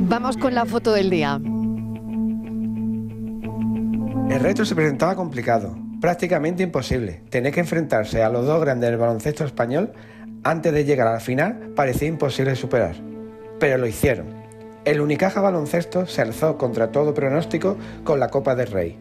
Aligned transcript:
Vamos 0.00 0.36
con 0.36 0.54
la 0.54 0.64
foto 0.64 0.92
del 0.92 1.10
día. 1.10 1.40
El 4.30 4.40
reto 4.40 4.64
se 4.64 4.74
presentaba 4.74 5.14
complicado, 5.16 5.76
prácticamente 6.00 6.62
imposible. 6.62 7.22
Tener 7.30 7.52
que 7.52 7.60
enfrentarse 7.60 8.22
a 8.22 8.30
los 8.30 8.46
dos 8.46 8.60
grandes 8.60 8.90
del 8.90 8.98
baloncesto 8.98 9.44
español 9.44 9.92
antes 10.44 10.72
de 10.72 10.84
llegar 10.84 11.08
a 11.08 11.12
la 11.12 11.20
final 11.20 11.72
parecía 11.76 12.08
imposible 12.08 12.56
superar. 12.56 12.94
Pero 13.58 13.76
lo 13.76 13.86
hicieron. 13.86 14.26
El 14.84 15.00
Unicaja 15.00 15.42
Baloncesto 15.42 16.06
se 16.06 16.22
alzó 16.22 16.56
contra 16.56 16.90
todo 16.90 17.12
pronóstico 17.12 17.76
con 18.02 18.18
la 18.18 18.28
Copa 18.28 18.54
del 18.54 18.68
Rey. 18.68 18.98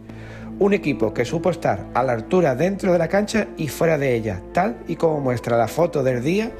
Un 0.59 0.73
equipo 0.73 1.13
que 1.13 1.23
supo 1.23 1.51
estar 1.51 1.85
a 1.93 2.03
la 2.03 2.11
altura 2.11 2.55
dentro 2.55 2.91
de 2.91 2.99
la 2.99 3.07
cancha 3.07 3.47
y 3.55 3.69
fuera 3.69 3.97
de 3.97 4.13
ella, 4.13 4.41
tal 4.51 4.77
y 4.87 4.97
como 4.97 5.21
muestra 5.21 5.57
la 5.57 5.69
foto 5.69 6.03
del 6.03 6.21
día 6.21 6.51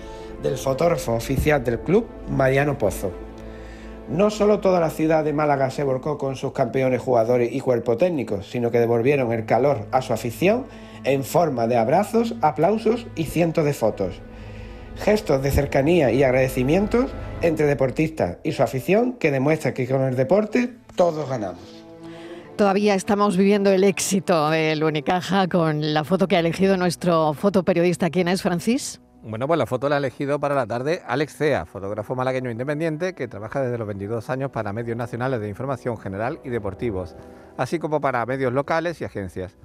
del 0.41 0.57
fotógrafo 0.57 1.15
oficial 1.15 1.61
del 1.65 1.79
club, 1.79 2.07
Mariano 2.29 2.77
Pozo. 2.77 3.28
No 4.09 4.31
solo 4.31 4.59
toda 4.59 4.79
la 4.79 4.89
ciudad 4.89 5.23
de 5.23 5.33
Málaga 5.33 5.69
se 5.69 5.83
volcó 5.83 6.17
con 6.17 6.35
sus 6.35 6.51
campeones 6.51 6.99
jugadores 6.99 7.53
y 7.53 7.59
cuerpo 7.59 7.95
técnico, 7.95 8.41
sino 8.41 8.71
que 8.71 8.79
devolvieron 8.79 9.31
el 9.31 9.45
calor 9.45 9.85
a 9.91 10.01
su 10.01 10.13
afición 10.13 10.65
en 11.03 11.23
forma 11.23 11.67
de 11.67 11.77
abrazos, 11.77 12.33
aplausos 12.41 13.05
y 13.15 13.25
cientos 13.25 13.65
de 13.65 13.73
fotos. 13.73 14.19
Gestos 14.95 15.43
de 15.43 15.51
cercanía 15.51 16.11
y 16.11 16.23
agradecimientos 16.23 17.11
entre 17.43 17.67
deportistas 17.67 18.37
y 18.43 18.51
su 18.51 18.63
afición 18.63 19.13
que 19.13 19.29
demuestra 19.29 19.75
que 19.75 19.87
con 19.87 20.01
el 20.01 20.15
deporte 20.15 20.73
todos 20.95 21.29
ganamos. 21.29 21.61
Todavía 22.57 22.95
estamos 22.95 23.37
viviendo 23.37 23.71
el 23.71 23.83
éxito 23.83 24.49
del 24.49 24.83
Unicaja 24.83 25.47
con 25.47 25.93
la 25.93 26.03
foto 26.03 26.27
que 26.27 26.35
ha 26.35 26.39
elegido 26.39 26.77
nuestro 26.77 27.33
fotoperiodista. 27.33 28.09
¿Quién 28.09 28.27
es, 28.27 28.41
Francis? 28.41 28.99
Bueno, 29.21 29.47
pues 29.47 29.57
la 29.57 29.65
foto 29.65 29.89
la 29.89 29.95
ha 29.95 29.97
elegido 29.97 30.39
para 30.39 30.55
la 30.55 30.65
tarde 30.65 31.01
Alex 31.05 31.35
Cea, 31.35 31.65
fotógrafo 31.65 32.15
malagueño 32.15 32.51
independiente 32.51 33.13
que 33.13 33.27
trabaja 33.27 33.61
desde 33.61 33.77
los 33.77 33.85
22 33.85 34.29
años 34.29 34.49
para 34.49 34.71
medios 34.71 34.95
nacionales 34.95 35.41
de 35.41 35.49
información 35.49 35.97
general 35.97 36.39
y 36.45 36.49
deportivos, 36.49 37.17
así 37.57 37.79
como 37.79 37.99
para 37.99 38.25
medios 38.25 38.53
locales 38.53 39.01
y 39.01 39.03
agencias. 39.03 39.57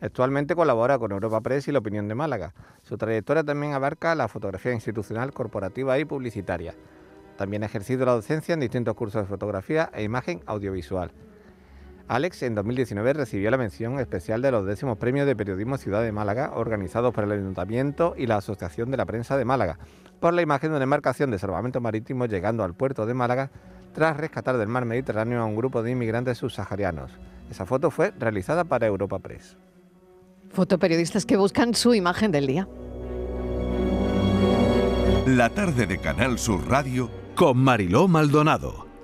Actualmente 0.00 0.54
colabora 0.54 0.96
con 1.00 1.10
Europa 1.10 1.40
Press 1.40 1.66
y 1.66 1.72
La 1.72 1.80
Opinión 1.80 2.06
de 2.06 2.14
Málaga. 2.14 2.54
Su 2.84 2.96
trayectoria 2.96 3.42
también 3.42 3.72
abarca 3.72 4.14
la 4.14 4.28
fotografía 4.28 4.72
institucional, 4.72 5.32
corporativa 5.32 5.98
y 5.98 6.04
publicitaria. 6.04 6.74
También 7.36 7.64
ha 7.64 7.66
ejercido 7.66 8.06
la 8.06 8.12
docencia 8.12 8.52
en 8.52 8.60
distintos 8.60 8.94
cursos 8.94 9.22
de 9.22 9.28
fotografía 9.28 9.90
e 9.92 10.04
imagen 10.04 10.40
audiovisual. 10.46 11.10
Alex 12.06 12.42
en 12.42 12.54
2019 12.54 13.14
recibió 13.14 13.50
la 13.50 13.56
mención 13.56 13.98
especial 13.98 14.42
de 14.42 14.50
los 14.50 14.66
décimos 14.66 14.98
premios 14.98 15.26
de 15.26 15.34
periodismo 15.34 15.78
Ciudad 15.78 16.02
de 16.02 16.12
Málaga, 16.12 16.52
organizados 16.54 17.14
por 17.14 17.24
el 17.24 17.32
Ayuntamiento 17.32 18.14
y 18.16 18.26
la 18.26 18.36
Asociación 18.36 18.90
de 18.90 18.98
la 18.98 19.06
Prensa 19.06 19.38
de 19.38 19.46
Málaga, 19.46 19.78
por 20.20 20.34
la 20.34 20.42
imagen 20.42 20.70
de 20.70 20.76
una 20.76 20.84
embarcación 20.84 21.30
de 21.30 21.38
salvamento 21.38 21.80
marítimo 21.80 22.26
llegando 22.26 22.62
al 22.62 22.74
puerto 22.74 23.06
de 23.06 23.14
Málaga 23.14 23.50
tras 23.94 24.16
rescatar 24.18 24.58
del 24.58 24.68
mar 24.68 24.84
Mediterráneo 24.84 25.40
a 25.40 25.46
un 25.46 25.56
grupo 25.56 25.82
de 25.82 25.92
inmigrantes 25.92 26.38
subsaharianos. 26.38 27.12
Esa 27.50 27.64
foto 27.64 27.90
fue 27.90 28.12
realizada 28.18 28.64
para 28.64 28.86
Europa 28.86 29.18
Press. 29.18 29.56
Fotoperiodistas 30.50 31.24
que 31.24 31.36
buscan 31.36 31.74
su 31.74 31.94
imagen 31.94 32.32
del 32.32 32.46
día. 32.46 32.68
La 35.26 35.48
tarde 35.48 35.86
de 35.86 35.98
Canal 35.98 36.38
Sur 36.38 36.68
Radio 36.68 37.10
con 37.34 37.56
Mariló 37.58 38.08
Maldonado. 38.08 38.83